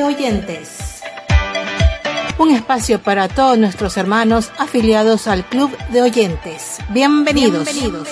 [0.00, 1.02] de Oyentes.
[2.38, 6.78] Un espacio para todos nuestros hermanos afiliados al Club de Oyentes.
[6.88, 7.70] Bienvenidos.
[7.70, 8.08] Bienvenidos.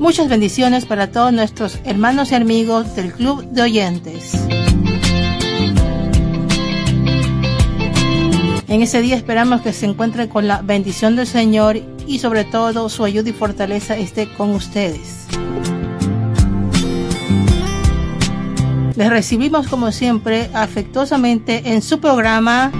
[0.00, 4.43] Muchas bendiciones para todos nuestros hermanos y amigos del Club de Oyentes.
[8.74, 12.88] En ese día esperamos que se encuentren con la bendición del Señor y sobre todo
[12.88, 15.28] su ayuda y fortaleza esté con ustedes.
[18.96, 22.72] Les recibimos como siempre afectuosamente en su programa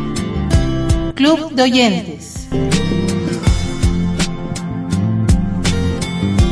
[1.14, 2.48] Club de Oyentes.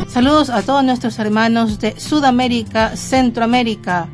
[0.07, 4.07] Saludos a todos nuestros hermanos de Sudamérica, Centroamérica,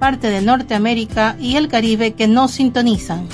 [0.00, 3.28] parte de Norteamérica y el Caribe que nos sintonizan.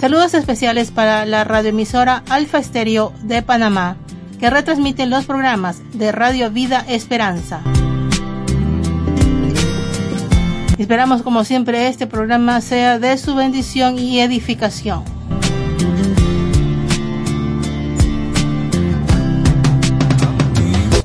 [0.00, 3.96] Saludos especiales para la radioemisora Alfa Estéreo de Panamá,
[4.38, 7.62] que retransmite los programas de Radio Vida Esperanza.
[10.78, 15.02] Esperamos como siempre este programa sea de su bendición y edificación.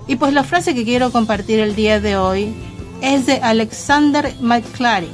[0.05, 2.53] Y pues la frase que quiero compartir el día de hoy
[3.01, 5.09] es de Alexander McClary.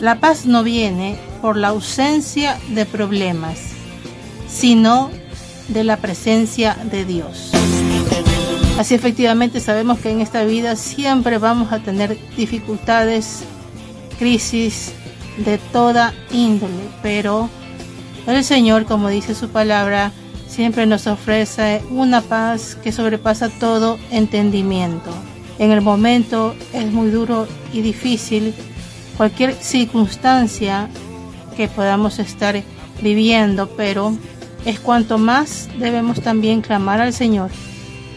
[0.00, 3.58] La paz no viene por la ausencia de problemas,
[4.48, 5.10] sino
[5.68, 7.50] de la presencia de Dios.
[8.78, 13.44] Así efectivamente sabemos que en esta vida siempre vamos a tener dificultades,
[14.18, 14.92] crisis
[15.44, 17.48] de toda índole, pero
[18.26, 20.12] el Señor, como dice su palabra,
[20.48, 25.10] siempre nos ofrece una paz que sobrepasa todo entendimiento.
[25.58, 28.54] En el momento es muy duro y difícil,
[29.16, 30.88] cualquier circunstancia
[31.68, 32.62] podamos estar
[33.02, 34.16] viviendo, pero
[34.64, 37.50] es cuanto más debemos también clamar al Señor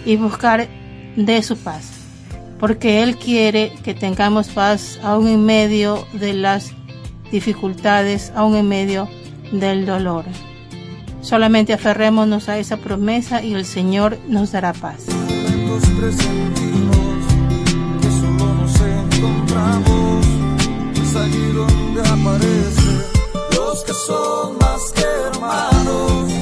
[0.05, 0.67] y buscar
[1.15, 1.91] de su paz,
[2.59, 6.71] porque Él quiere que tengamos paz aún en medio de las
[7.31, 9.07] dificultades, aún en medio
[9.51, 10.25] del dolor.
[11.21, 15.05] Solamente aferrémonos a esa promesa y el Señor nos dará paz.
[23.91, 26.32] Son más que hermanos.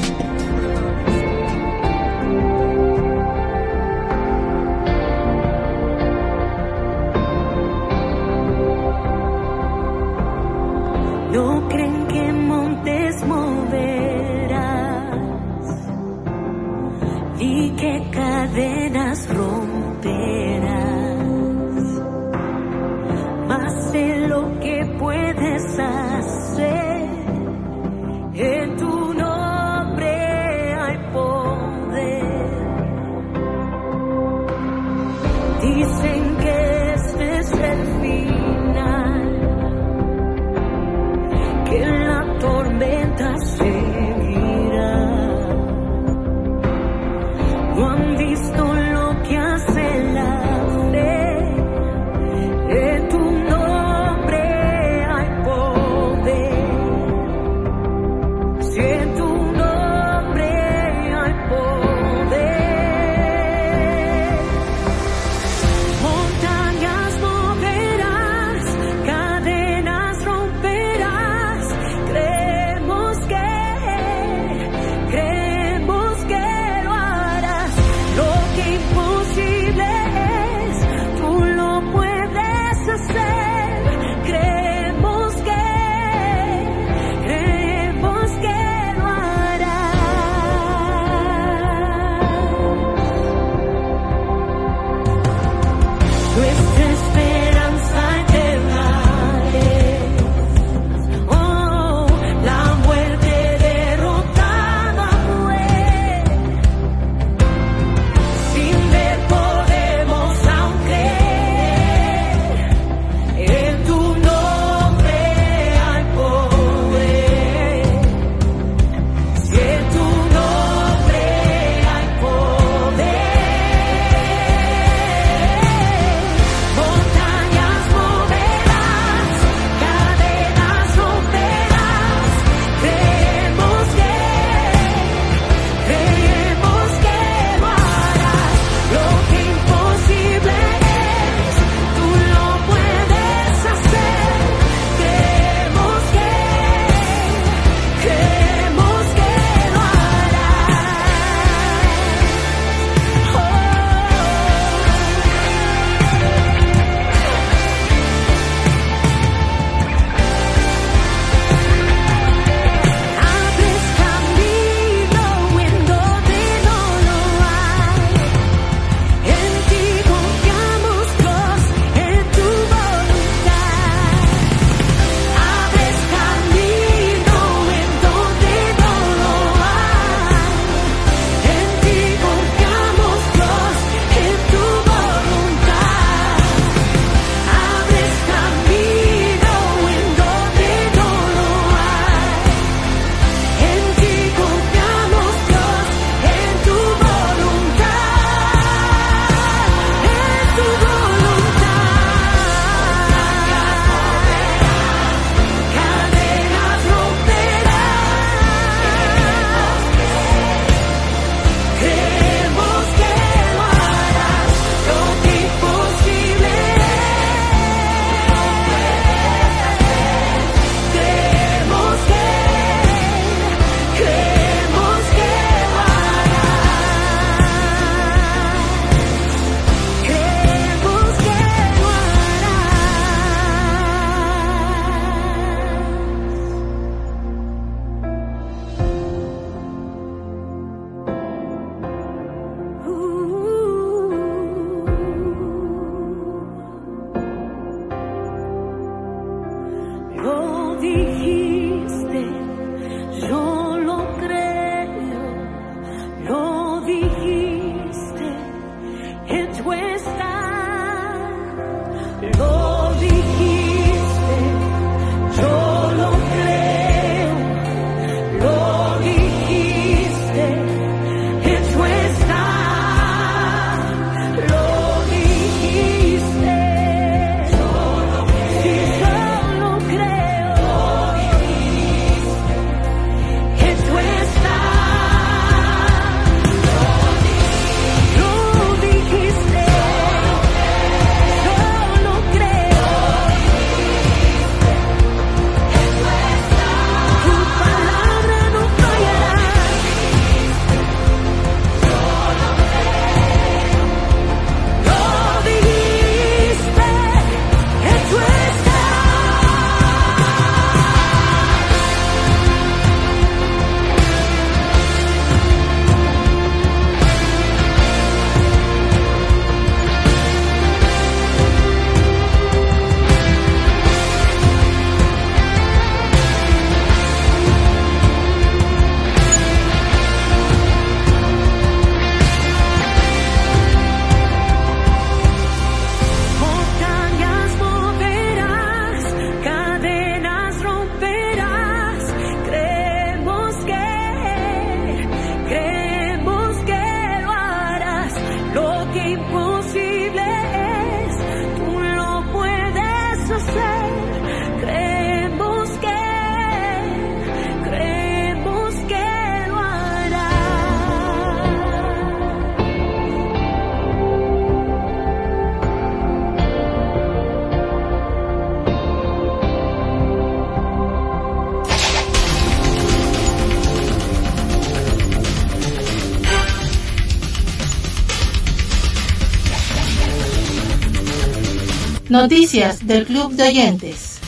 [382.21, 384.19] Noticias del Club de Oyentes.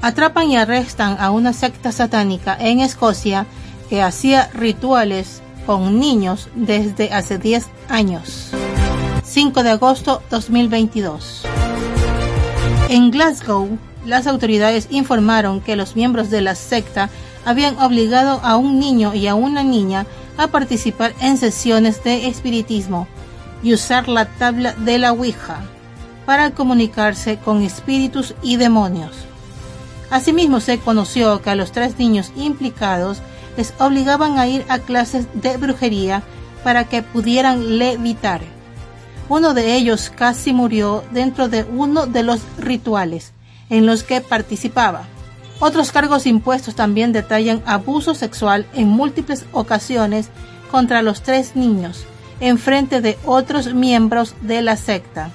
[0.00, 3.44] Atrapan y arrestan a una secta satánica en Escocia
[3.90, 8.54] que hacía rituales con niños desde hace 10 años.
[9.36, 11.42] 5 de agosto 2022.
[12.88, 17.10] En Glasgow, las autoridades informaron que los miembros de la secta
[17.44, 20.06] habían obligado a un niño y a una niña
[20.38, 23.08] a participar en sesiones de espiritismo
[23.62, 25.60] y usar la tabla de la Ouija
[26.24, 29.12] para comunicarse con espíritus y demonios.
[30.08, 33.18] Asimismo, se conoció que a los tres niños implicados
[33.58, 36.22] les obligaban a ir a clases de brujería
[36.64, 38.55] para que pudieran levitar.
[39.28, 43.32] Uno de ellos casi murió dentro de uno de los rituales
[43.70, 45.04] en los que participaba.
[45.58, 50.28] Otros cargos impuestos también detallan abuso sexual en múltiples ocasiones
[50.70, 52.04] contra los tres niños
[52.40, 55.30] en frente de otros miembros de la secta,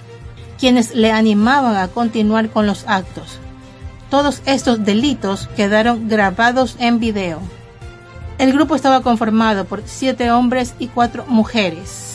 [0.59, 3.39] quienes le animaban a continuar con los actos.
[4.09, 7.39] Todos estos delitos quedaron grabados en video.
[8.37, 12.10] El grupo estaba conformado por siete hombres y cuatro mujeres,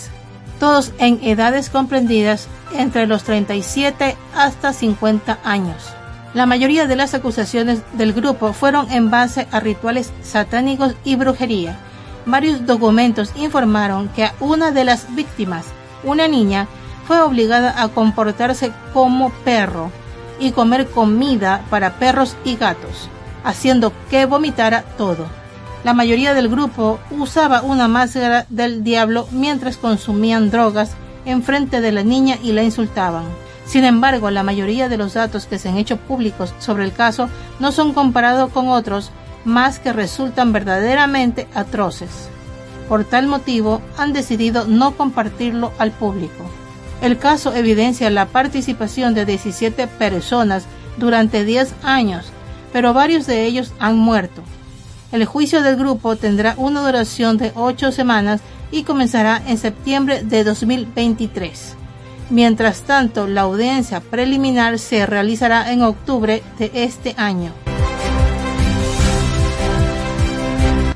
[0.59, 5.95] todos en edades comprendidas entre los 37 hasta 50 años.
[6.35, 11.79] La mayoría de las acusaciones del grupo fueron en base a rituales satánicos y brujería.
[12.27, 15.65] Varios documentos informaron que a una de las víctimas,
[16.05, 16.67] una niña,
[17.07, 19.91] fue obligada a comportarse como perro
[20.39, 23.09] y comer comida para perros y gatos,
[23.45, 25.27] haciendo que vomitara todo.
[25.85, 30.93] La mayoría del grupo usaba una máscara del diablo mientras consumían drogas
[31.25, 33.25] en frente de la niña y la insultaban.
[33.67, 37.29] Sin embargo, la mayoría de los datos que se han hecho públicos sobre el caso
[37.59, 39.11] no son comparados con otros,
[39.45, 42.29] más que resultan verdaderamente atroces.
[42.89, 46.45] Por tal motivo, han decidido no compartirlo al público.
[47.03, 50.67] El caso evidencia la participación de 17 personas
[50.97, 52.27] durante 10 años,
[52.73, 54.43] pero varios de ellos han muerto.
[55.17, 60.45] El juicio del grupo tendrá una duración de 8 semanas y comenzará en septiembre de
[60.45, 61.75] 2023.
[62.29, 67.55] Mientras tanto, la audiencia preliminar se realizará en octubre de este año.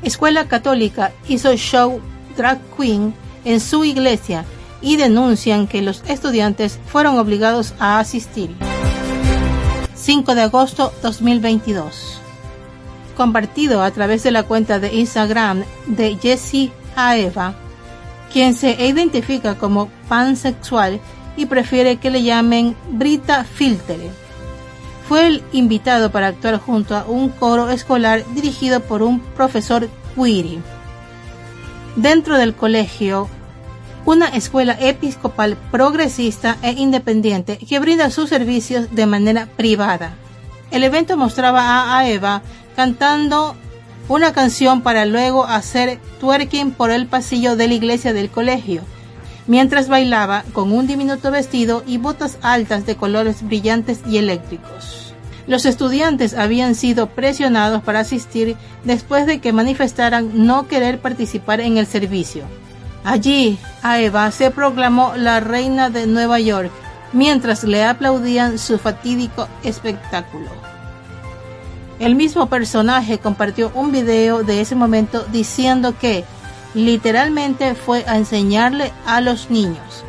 [0.03, 1.99] Escuela Católica hizo show
[2.37, 4.45] drag queen en su iglesia
[4.83, 8.55] y denuncian que los estudiantes fueron obligados a asistir.
[9.95, 12.20] 5 de agosto 2022.
[13.21, 17.53] Compartido a través de la cuenta de Instagram de Jessie Aeva,
[18.33, 20.99] quien se identifica como pansexual
[21.37, 24.09] y prefiere que le llamen Brita Filtere.
[25.07, 30.57] Fue el invitado para actuar junto a un coro escolar dirigido por un profesor queer.
[31.95, 33.29] Dentro del colegio,
[34.03, 40.15] una escuela episcopal progresista e independiente que brinda sus servicios de manera privada.
[40.71, 42.41] El evento mostraba a Eva
[42.75, 43.55] cantando
[44.07, 48.81] una canción para luego hacer twerking por el pasillo de la iglesia del colegio,
[49.47, 55.13] mientras bailaba con un diminuto vestido y botas altas de colores brillantes y eléctricos.
[55.47, 61.77] Los estudiantes habían sido presionados para asistir después de que manifestaran no querer participar en
[61.77, 62.43] el servicio.
[63.03, 66.71] Allí, a Eva se proclamó la reina de Nueva York,
[67.13, 70.70] mientras le aplaudían su fatídico espectáculo.
[72.01, 76.25] El mismo personaje compartió un video de ese momento diciendo que
[76.73, 80.03] literalmente fue a enseñarle a los niños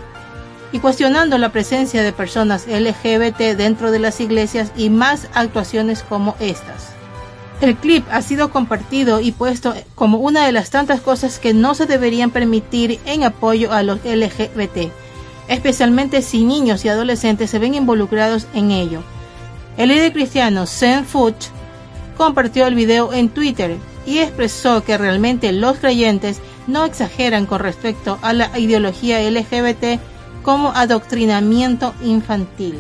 [0.73, 6.35] y cuestionando la presencia de personas LGBT dentro de las iglesias y más actuaciones como
[6.41, 6.93] estas.
[7.61, 11.75] El clip ha sido compartido y puesto como una de las tantas cosas que no
[11.75, 14.91] se deberían permitir en apoyo a los LGBT,
[15.47, 19.03] especialmente si niños y adolescentes se ven involucrados en ello.
[19.77, 21.49] El líder cristiano Zen Fuch
[22.17, 23.77] compartió el video en Twitter
[24.07, 30.01] y expresó que realmente los creyentes no exageran con respecto a la ideología LGBT
[30.43, 32.79] como adoctrinamiento infantil.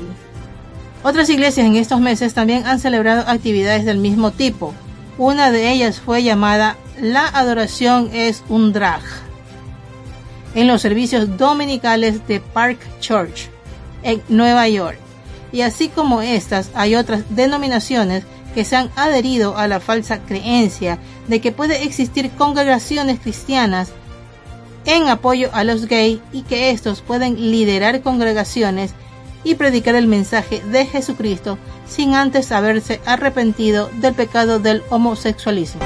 [1.05, 4.73] Otras iglesias en estos meses también han celebrado actividades del mismo tipo.
[5.19, 9.03] Una de ellas fue llamada La adoración es un drag
[10.55, 13.49] en los servicios dominicales de Park Church
[14.03, 14.99] en Nueva York.
[15.51, 18.25] Y así como estas, hay otras denominaciones
[18.55, 23.93] que se han adherido a la falsa creencia de que puede existir congregaciones cristianas
[24.85, 28.95] en apoyo a los gays y que estos pueden liderar congregaciones
[29.45, 35.81] y predicar el mensaje de Jesucristo sin antes haberse arrepentido del pecado del homosexualismo.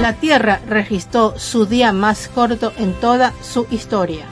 [0.00, 4.26] La Tierra registró su día más corto en toda su historia.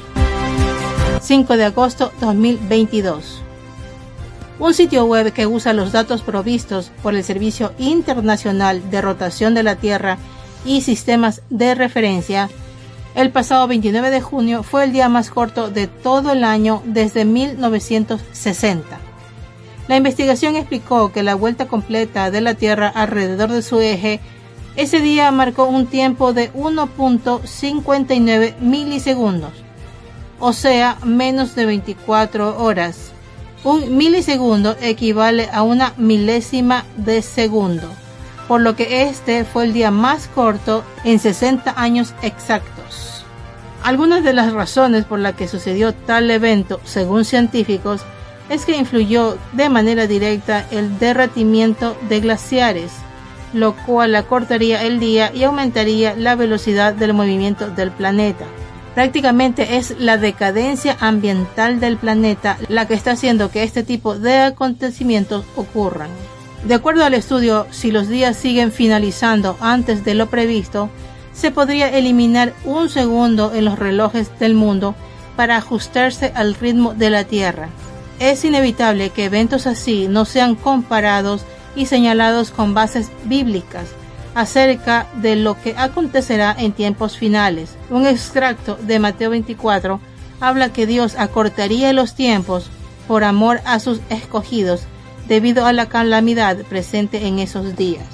[1.21, 3.43] 5 de agosto 2022.
[4.58, 9.62] Un sitio web que usa los datos provistos por el Servicio Internacional de Rotación de
[9.62, 10.18] la Tierra
[10.64, 12.49] y sistemas de referencia
[13.14, 17.25] el pasado 29 de junio fue el día más corto de todo el año desde
[17.25, 18.99] 1960.
[19.87, 24.18] La investigación explicó que la vuelta completa de la Tierra alrededor de su eje
[24.75, 29.52] ese día marcó un tiempo de 1.59 milisegundos,
[30.40, 33.12] o sea, menos de 24 horas.
[33.64, 37.88] Un milisegundo equivale a una milésima de segundo,
[38.47, 43.25] por lo que este fue el día más corto en 60 años exactos.
[43.83, 48.02] Algunas de las razones por las que sucedió tal evento, según científicos,
[48.50, 52.92] es que influyó de manera directa el derretimiento de glaciares,
[53.54, 58.44] lo cual acortaría el día y aumentaría la velocidad del movimiento del planeta.
[58.94, 64.38] Prácticamente es la decadencia ambiental del planeta la que está haciendo que este tipo de
[64.38, 66.10] acontecimientos ocurran.
[66.64, 70.90] De acuerdo al estudio, si los días siguen finalizando antes de lo previsto,
[71.32, 74.94] se podría eliminar un segundo en los relojes del mundo
[75.36, 77.70] para ajustarse al ritmo de la Tierra.
[78.20, 83.88] Es inevitable que eventos así no sean comparados y señalados con bases bíblicas
[84.34, 87.76] acerca de lo que acontecerá en tiempos finales.
[87.90, 90.00] Un extracto de Mateo 24
[90.40, 92.70] habla que Dios acortaría los tiempos
[93.06, 94.82] por amor a sus escogidos
[95.28, 98.13] debido a la calamidad presente en esos días.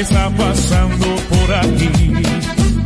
[0.00, 1.90] está pasando por aquí.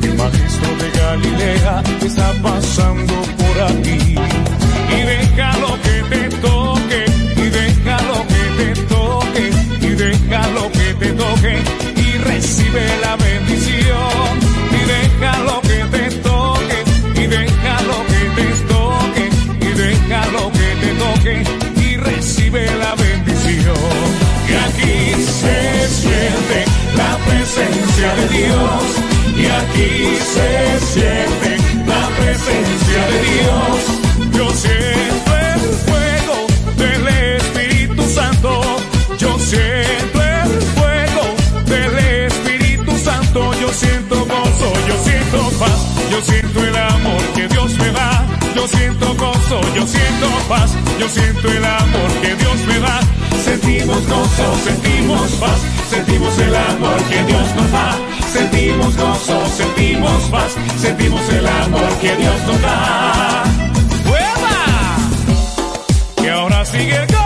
[0.03, 4.12] El maestro de Galilea está pasando por aquí.
[28.33, 28.83] Dios
[29.37, 33.79] y aquí se siente la presencia de Dios.
[34.37, 36.37] Yo siento el fuego
[36.77, 38.61] del Espíritu Santo.
[39.19, 41.25] Yo siento el fuego
[41.67, 43.53] del Espíritu Santo.
[43.61, 48.27] Yo siento gozo, yo siento paz, yo siento el amor que Dios me da.
[48.55, 53.01] Yo siento gozo, yo siento paz, yo siento el amor que Dios me da.
[53.45, 60.57] Sentimos gozo, sentimos paz, sentimos el amor que Dios nos da Sentimos gozo, sentimos paz,
[60.81, 63.45] sentimos el amor que Dios nos da.
[64.11, 64.97] ¡Hueva!
[66.17, 67.22] Que ahora sigue el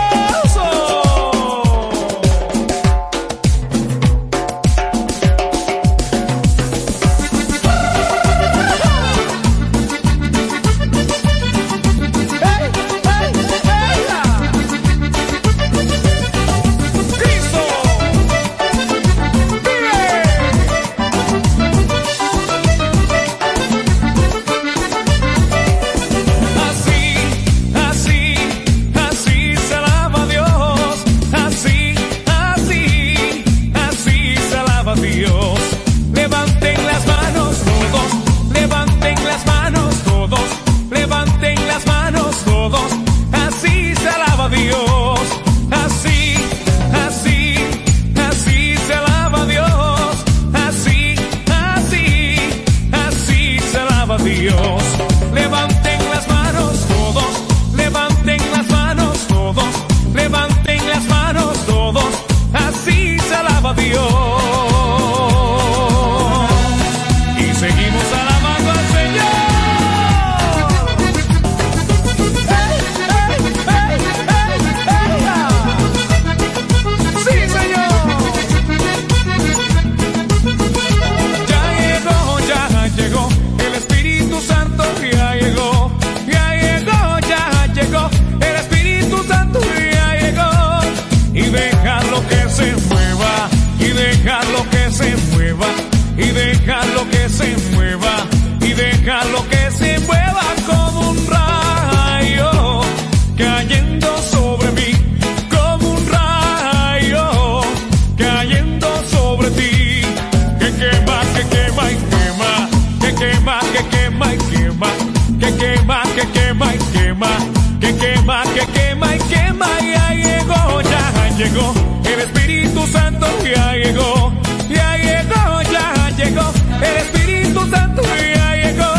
[121.37, 121.71] llegó,
[122.03, 124.33] el Espíritu Santo ya llegó,
[124.69, 128.01] ya llegó, ya llegó, el Espíritu Santo
[128.33, 128.91] ya llegó,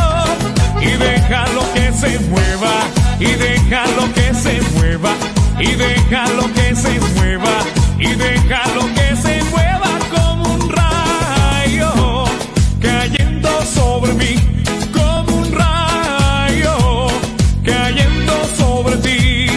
[0.81, 2.75] y déjalo que se mueva,
[3.19, 5.15] y déjalo que se mueva,
[5.59, 7.57] y déjalo que se mueva,
[7.99, 12.25] y déjalo que se mueva como un rayo,
[12.81, 14.37] cayendo sobre mí,
[14.93, 17.09] como un rayo,
[17.65, 19.51] cayendo sobre ti,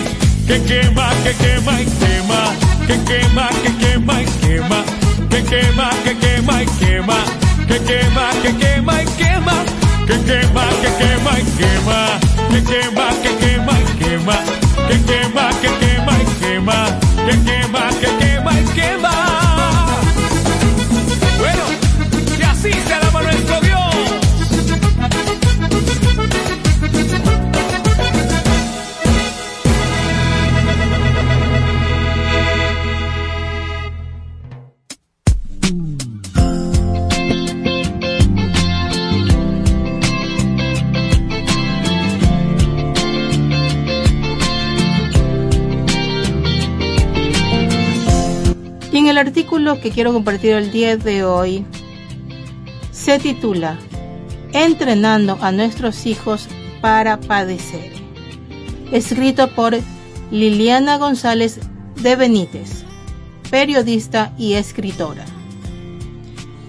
[0.47, 4.83] que quema, que quema y quema, que quema, que quema y quema,
[5.29, 7.23] que quema, que quema y quema,
[7.65, 9.63] que quema, que quema y quema,
[10.07, 12.19] que quema, que quema y quema,
[12.51, 14.37] que quema, que quema y quema,
[14.89, 19.10] que quema, que quema y quema, que quema, que quema y quema.
[49.51, 51.65] Artículo que quiero compartir el día de hoy
[52.93, 53.77] se titula
[54.53, 56.47] Entrenando a nuestros hijos
[56.79, 57.91] para padecer.
[58.93, 59.77] Escrito por
[60.31, 61.59] Liliana González
[62.01, 62.85] de Benítez,
[63.49, 65.25] periodista y escritora.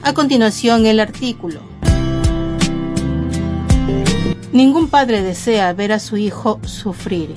[0.03, 1.61] A continuación el artículo.
[4.53, 7.33] Ningún padre desea ver a su hijo sufrir.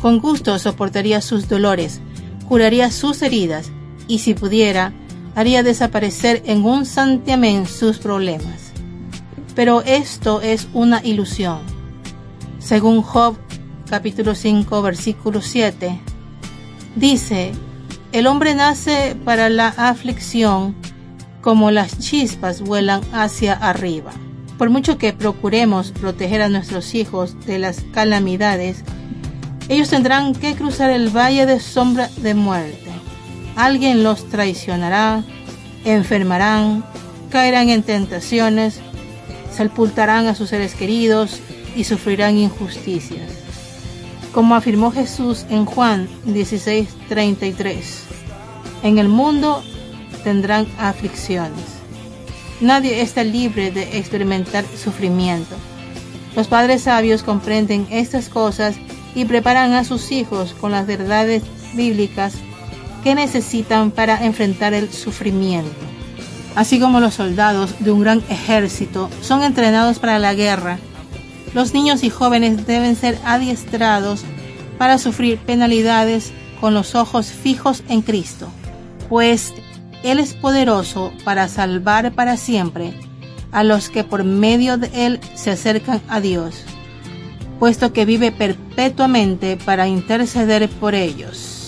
[0.00, 2.00] Con gusto soportaría sus dolores,
[2.46, 3.72] curaría sus heridas
[4.10, 4.92] y si pudiera,
[5.36, 8.72] haría desaparecer en un santiamén sus problemas.
[9.54, 11.60] Pero esto es una ilusión.
[12.58, 13.36] Según Job
[13.88, 16.00] capítulo 5 versículo 7,
[16.96, 17.52] dice,
[18.10, 20.74] el hombre nace para la aflicción
[21.40, 24.10] como las chispas vuelan hacia arriba.
[24.58, 28.82] Por mucho que procuremos proteger a nuestros hijos de las calamidades,
[29.68, 32.89] ellos tendrán que cruzar el valle de sombra de muerte.
[33.60, 35.22] Alguien los traicionará,
[35.84, 36.82] enfermarán,
[37.28, 38.80] caerán en tentaciones,
[39.54, 41.40] sepultarán a sus seres queridos
[41.76, 43.30] y sufrirán injusticias.
[44.32, 48.04] Como afirmó Jesús en Juan 16:33,
[48.82, 49.62] en el mundo
[50.24, 51.66] tendrán aflicciones.
[52.62, 55.54] Nadie está libre de experimentar sufrimiento.
[56.34, 58.76] Los padres sabios comprenden estas cosas
[59.14, 61.42] y preparan a sus hijos con las verdades
[61.74, 62.36] bíblicas
[63.02, 65.70] que necesitan para enfrentar el sufrimiento.
[66.54, 70.78] Así como los soldados de un gran ejército son entrenados para la guerra,
[71.54, 74.22] los niños y jóvenes deben ser adiestrados
[74.78, 78.48] para sufrir penalidades con los ojos fijos en Cristo,
[79.08, 79.52] pues
[80.02, 82.94] Él es poderoso para salvar para siempre
[83.52, 86.62] a los que por medio de Él se acercan a Dios,
[87.58, 91.59] puesto que vive perpetuamente para interceder por ellos.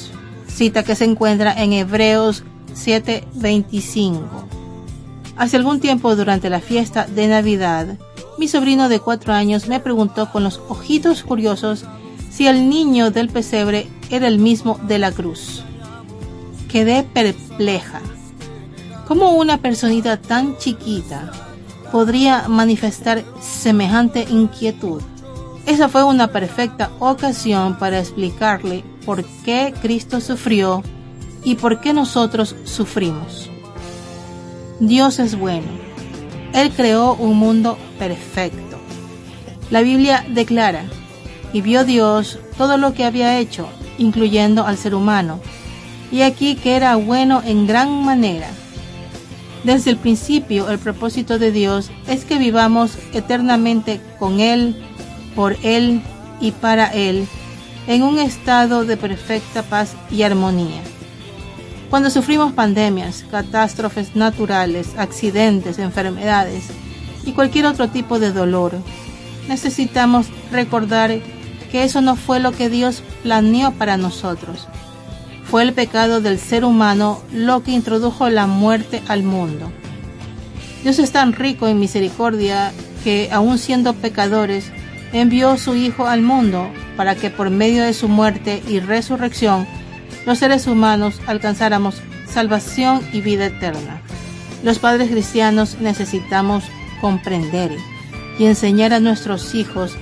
[0.55, 4.23] Cita que se encuentra en Hebreos 7:25.
[5.37, 7.99] Hace algún tiempo durante la fiesta de Navidad,
[8.39, 11.85] mi sobrino de cuatro años me preguntó con los ojitos curiosos
[12.31, 15.65] si el niño del pesebre era el mismo de la cruz.
[16.69, 18.01] Quedé perpleja.
[19.09, 21.33] ¿Cómo una personita tan chiquita
[21.91, 25.03] podría manifestar semejante inquietud?
[25.67, 30.83] Esa fue una perfecta ocasión para explicarle por qué Cristo sufrió
[31.45, 33.51] y por qué nosotros sufrimos.
[34.81, 35.69] Dios es bueno.
[36.53, 38.79] Él creó un mundo perfecto.
[39.71, 40.85] La Biblia declara,
[41.53, 45.41] y vio Dios todo lo que había hecho, incluyendo al ser humano,
[46.11, 48.49] y aquí que era bueno en gran manera.
[49.65, 54.77] Desde el principio el propósito de Dios es que vivamos eternamente con Él,
[55.35, 56.03] por Él
[56.41, 57.27] y para Él,
[57.87, 60.83] en un estado de perfecta paz y armonía.
[61.91, 66.65] Cuando sufrimos pandemias, catástrofes naturales, accidentes, enfermedades
[67.25, 68.73] y cualquier otro tipo de dolor,
[69.49, 71.21] necesitamos recordar
[71.71, 74.69] que eso no fue lo que Dios planeó para nosotros.
[75.45, 79.71] Fue el pecado del ser humano lo que introdujo la muerte al mundo.
[80.83, 82.73] Dios es tan rico en misericordia
[83.05, 84.73] que, aun siendo pecadores,
[85.13, 89.67] envió su Hijo al mundo para que por medio de su muerte y resurrección
[90.27, 94.01] los seres humanos alcanzáramos salvación y vida eterna.
[94.63, 96.65] Los padres cristianos necesitamos
[97.01, 97.73] comprender
[98.39, 99.97] y enseñar a nuestros hijos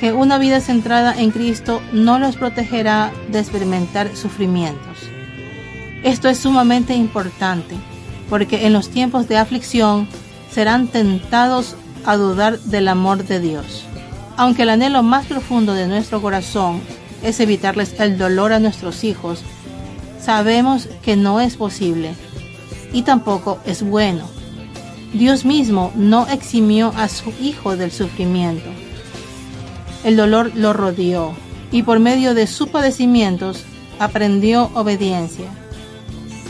[0.00, 4.98] que una vida centrada en Cristo no los protegerá de experimentar sufrimientos.
[6.02, 7.74] Esto es sumamente importante,
[8.28, 10.06] porque en los tiempos de aflicción
[10.50, 13.84] serán tentados a dudar del amor de Dios.
[14.36, 16.80] Aunque el anhelo más profundo de nuestro corazón
[17.22, 19.42] es evitarles el dolor a nuestros hijos,
[20.20, 22.14] sabemos que no es posible
[22.92, 24.28] y tampoco es bueno.
[25.12, 28.70] Dios mismo no eximió a su Hijo del sufrimiento
[30.04, 31.32] el dolor lo rodeó
[31.72, 33.64] y por medio de sus padecimientos
[33.98, 35.46] aprendió obediencia.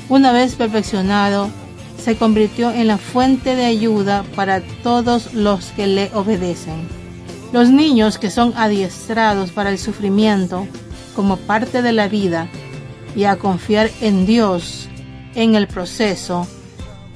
[0.08, 1.48] Una vez perfeccionado,
[1.96, 7.03] se convirtió en la fuente de ayuda para todos los que le obedecen.
[7.54, 10.66] Los niños que son adiestrados para el sufrimiento
[11.14, 12.48] como parte de la vida
[13.14, 14.88] y a confiar en Dios
[15.36, 16.48] en el proceso,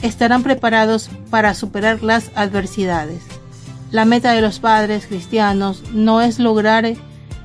[0.01, 3.21] estarán preparados para superar las adversidades.
[3.91, 6.95] La meta de los padres cristianos no es lograr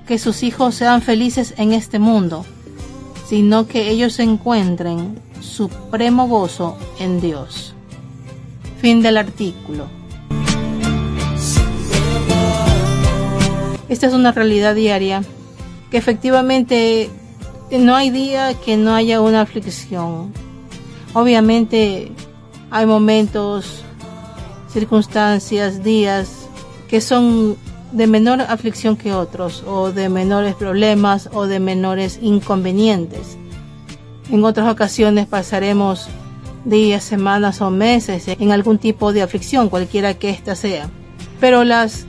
[0.06, 2.45] que sus hijos sean felices en este mundo,
[3.27, 7.73] sino que ellos encuentren supremo gozo en Dios.
[8.79, 10.02] Fin del artículo.
[13.93, 15.21] Esta es una realidad diaria
[15.91, 17.12] que efectivamente
[17.69, 20.34] no hay día que no haya una aflicción.
[21.13, 22.12] Obviamente
[22.71, 23.84] hay momentos
[24.67, 26.47] circunstancias, días
[26.89, 27.56] que son
[27.91, 33.38] de menor aflicción que otros, o de menores problemas, o de menores inconvenientes.
[34.32, 36.08] En otras ocasiones pasaremos
[36.65, 40.89] días, semanas o meses en algún tipo de aflicción, cualquiera que ésta sea.
[41.39, 42.08] Pero las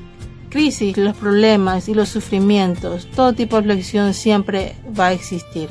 [0.54, 5.68] crisis, los problemas y los sufrimientos, todo tipo de aflicción siempre va a existir.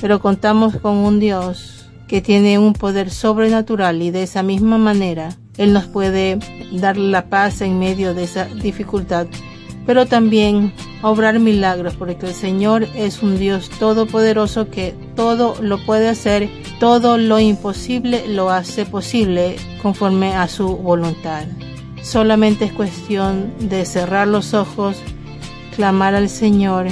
[0.00, 5.36] Pero contamos con un Dios que tiene un poder sobrenatural y de esa misma manera
[5.58, 6.38] él nos puede
[6.70, 9.26] dar la paz en medio de esa dificultad,
[9.86, 16.08] pero también obrar milagros, porque el Señor es un Dios todopoderoso que todo lo puede
[16.08, 21.42] hacer, todo lo imposible lo hace posible conforme a su voluntad.
[22.06, 24.96] Solamente es cuestión de cerrar los ojos,
[25.74, 26.86] clamar al Señor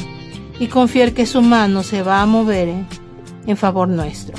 [0.59, 2.85] y confiar que su mano se va a mover
[3.46, 4.37] en favor nuestro.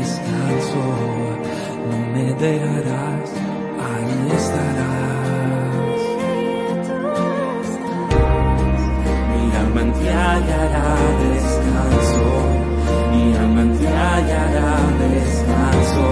[0.00, 0.82] Descanso,
[1.88, 3.28] no me dejarás,
[3.86, 6.02] ahí estarás.
[9.30, 10.88] Mi alma en ti hallará
[11.24, 12.26] descanso,
[13.12, 14.70] mi alma en ti hallará
[15.04, 16.04] descanso,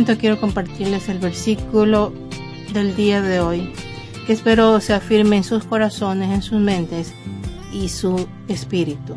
[0.00, 2.14] momento quiero compartirles el versículo
[2.72, 3.70] del día de hoy,
[4.26, 7.12] que espero se afirme en sus corazones, en sus mentes
[7.70, 9.14] y su espíritu.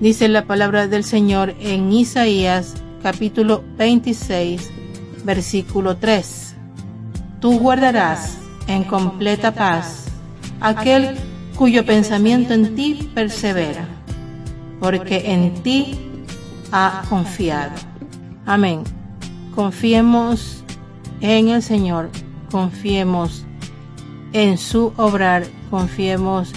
[0.00, 4.70] Dice la palabra del Señor en Isaías capítulo 26,
[5.24, 6.54] versículo 3.
[7.40, 8.38] Tú guardarás
[8.68, 10.04] en completa paz
[10.60, 11.16] aquel
[11.56, 13.88] cuyo pensamiento en ti persevera,
[14.78, 15.98] porque en ti
[16.70, 17.72] ha confiado.
[18.46, 18.99] Amén.
[19.54, 20.64] Confiemos
[21.20, 22.10] en el Señor,
[22.50, 23.44] confiemos
[24.32, 26.52] en su obrar, confiemos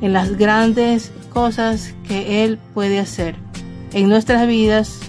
[0.00, 3.36] en las grandes cosas que Él puede hacer
[3.92, 5.00] en nuestras vidas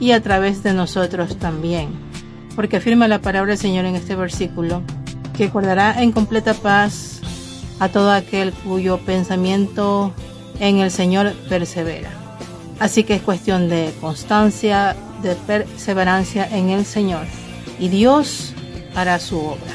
[0.00, 1.90] y a través de nosotros también.
[2.56, 4.82] Porque afirma la palabra del Señor en este versículo,
[5.36, 7.20] que guardará en completa paz
[7.78, 10.12] a todo aquel cuyo pensamiento
[10.60, 12.10] en el Señor persevera.
[12.78, 17.26] Así que es cuestión de constancia, de perseverancia en el Señor
[17.78, 18.54] y Dios
[18.94, 19.72] hará su obra.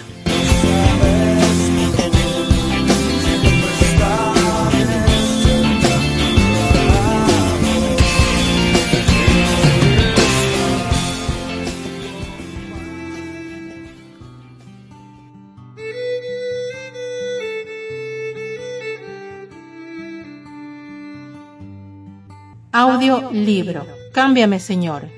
[22.73, 23.87] Audio libro.
[24.13, 25.16] Cámbiame, Señor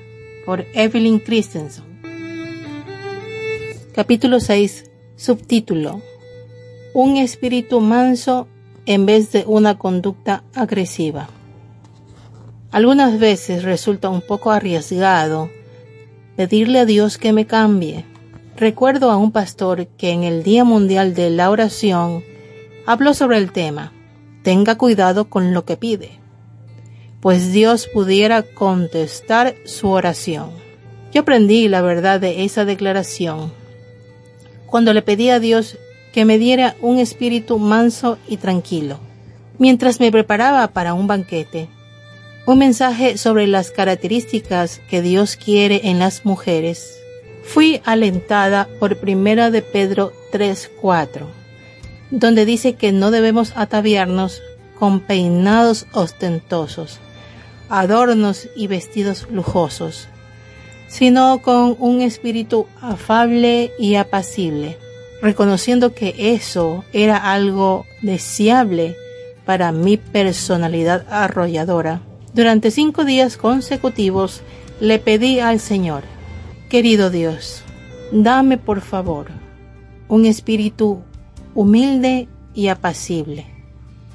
[0.50, 1.84] por Evelyn Christensen.
[3.94, 4.90] Capítulo 6.
[5.14, 6.02] Subtítulo.
[6.92, 8.48] Un espíritu manso
[8.84, 11.28] en vez de una conducta agresiva.
[12.72, 15.50] Algunas veces resulta un poco arriesgado
[16.34, 18.04] pedirle a Dios que me cambie.
[18.56, 22.24] Recuerdo a un pastor que en el Día Mundial de la Oración
[22.86, 23.92] habló sobre el tema.
[24.42, 26.19] Tenga cuidado con lo que pide,
[27.20, 30.50] pues Dios pudiera contestar su oración.
[31.12, 33.52] Yo aprendí la verdad de esa declaración
[34.70, 35.76] cuando le pedí a Dios
[36.12, 39.00] que me diera un espíritu manso y tranquilo.
[39.58, 41.68] Mientras me preparaba para un banquete,
[42.46, 46.98] un mensaje sobre las características que Dios quiere en las mujeres,
[47.42, 51.26] fui alentada por Primera de Pedro 3:4,
[52.10, 54.40] donde dice que no debemos ataviarnos
[54.78, 57.00] con peinados ostentosos,
[57.70, 60.08] adornos y vestidos lujosos,
[60.88, 64.76] sino con un espíritu afable y apacible
[65.20, 68.96] reconociendo que eso era algo deseable
[69.44, 72.00] para mi personalidad arrolladora.
[72.32, 74.42] Durante cinco días consecutivos
[74.80, 76.04] le pedí al Señor,
[76.68, 77.62] querido Dios,
[78.12, 79.26] dame por favor
[80.08, 81.02] un espíritu
[81.54, 83.59] humilde y apacible.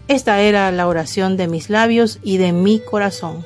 [0.08, 3.44] Esta era la oración de mis labios y de mi corazón.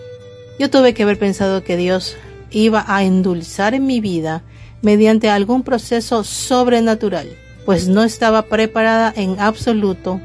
[0.59, 2.17] Yo tuve que haber pensado que Dios
[2.51, 4.43] iba a endulzar en mi vida
[4.81, 7.29] mediante algún proceso sobrenatural
[7.69, 10.19] pues no estaba preparada en absoluto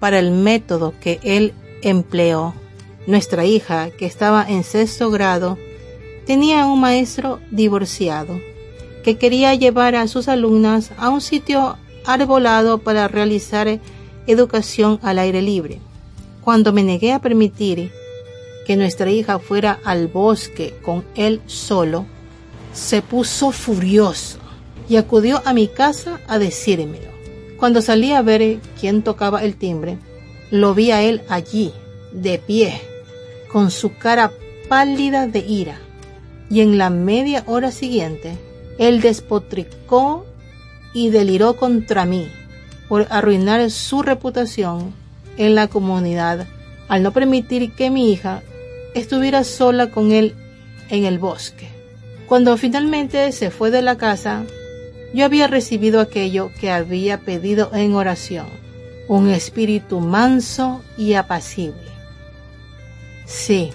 [0.00, 1.52] para el método que él
[1.82, 2.54] empleó.
[3.06, 5.58] Nuestra hija, que estaba en sexto grado,
[6.24, 8.40] tenía un maestro divorciado
[9.04, 11.76] que quería llevar a sus alumnas a un sitio
[12.06, 13.80] arbolado para realizar
[14.28, 15.80] educación al aire libre.
[16.42, 17.90] Cuando me negué a permitir
[18.66, 22.06] que nuestra hija fuera al bosque con él solo,
[22.72, 24.38] se puso furioso
[24.88, 27.08] y acudió a mi casa a decírmelo.
[27.58, 29.98] Cuando salí a ver quién tocaba el timbre,
[30.50, 31.72] lo vi a él allí,
[32.12, 32.80] de pie,
[33.50, 34.32] con su cara
[34.68, 35.80] pálida de ira.
[36.50, 38.38] Y en la media hora siguiente,
[38.78, 40.24] él despotricó
[40.94, 42.28] y deliró contra mí
[42.88, 44.94] por arruinar su reputación
[45.36, 46.46] en la comunidad
[46.88, 48.42] al no permitir que mi hija
[48.94, 50.34] estuviera sola con él
[50.88, 51.68] en el bosque.
[52.26, 54.44] Cuando finalmente se fue de la casa,
[55.14, 58.46] yo había recibido aquello que había pedido en oración,
[59.06, 61.88] un espíritu manso y apacible.
[63.26, 63.70] Sí,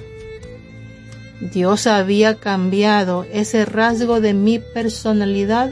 [1.39, 5.71] Dios había cambiado ese rasgo de mi personalidad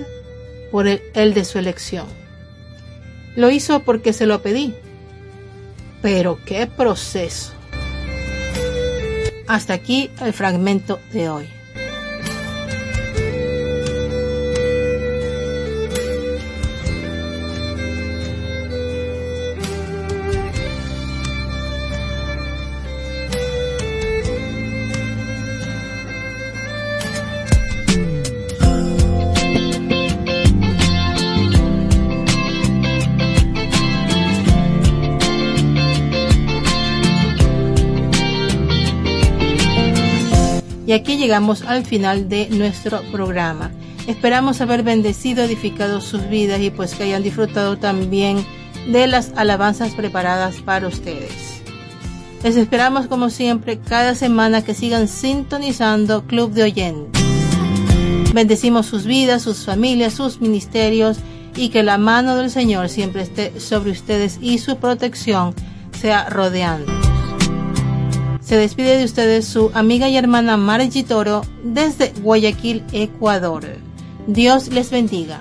[0.72, 2.21] por el, el, de su elección.
[3.36, 4.74] Lo hizo porque se lo pedí.
[6.02, 7.54] Pero qué proceso.
[9.48, 11.61] Hasta aquí el fragmento de hoy.
[40.92, 43.72] Y aquí llegamos al final de nuestro programa.
[44.08, 48.46] Esperamos haber bendecido, edificado sus vidas y pues que hayan disfrutado también
[48.92, 51.64] de las alabanzas preparadas para ustedes.
[52.44, 57.24] Les esperamos como siempre cada semana que sigan sintonizando Club de Oyentes.
[58.34, 61.20] Bendecimos sus vidas, sus familias, sus ministerios
[61.56, 65.56] y que la mano del Señor siempre esté sobre ustedes y su protección
[65.98, 67.01] sea rodeando.
[68.52, 73.64] Se despide de ustedes su amiga y hermana Margie Toro desde Guayaquil, Ecuador.
[74.28, 75.40] Dios les bendiga.